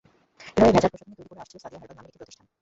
এভাবে 0.57 0.73
ভেজাল 0.75 0.91
প্রসাধনী 0.93 1.15
তৈরি 1.17 1.29
করে 1.31 1.41
আসছিল 1.43 1.57
সাদিয়া 1.63 1.79
হারবাল 1.81 1.95
নামের 1.97 2.09
একটি 2.11 2.19
প্রতিষ্ঠান। 2.21 2.45